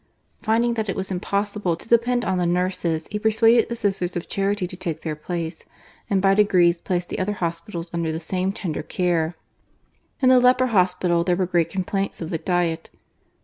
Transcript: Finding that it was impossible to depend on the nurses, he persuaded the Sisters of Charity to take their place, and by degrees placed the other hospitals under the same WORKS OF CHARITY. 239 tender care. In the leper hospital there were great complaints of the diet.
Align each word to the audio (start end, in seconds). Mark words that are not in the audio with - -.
Finding 0.41 0.73
that 0.73 0.89
it 0.89 0.95
was 0.95 1.11
impossible 1.11 1.75
to 1.75 1.87
depend 1.87 2.25
on 2.25 2.39
the 2.39 2.47
nurses, 2.47 3.05
he 3.11 3.19
persuaded 3.19 3.69
the 3.69 3.75
Sisters 3.75 4.15
of 4.15 4.27
Charity 4.27 4.65
to 4.65 4.75
take 4.75 5.01
their 5.01 5.15
place, 5.15 5.63
and 6.09 6.23
by 6.23 6.33
degrees 6.33 6.81
placed 6.81 7.09
the 7.09 7.19
other 7.19 7.33
hospitals 7.33 7.91
under 7.93 8.11
the 8.11 8.19
same 8.19 8.47
WORKS 8.47 8.49
OF 8.49 8.53
CHARITY. 8.55 8.87
239 8.89 8.89
tender 8.89 9.29
care. 9.29 9.35
In 10.23 10.29
the 10.29 10.39
leper 10.43 10.75
hospital 10.75 11.23
there 11.23 11.35
were 11.35 11.45
great 11.45 11.69
complaints 11.69 12.19
of 12.19 12.31
the 12.31 12.39
diet. 12.39 12.89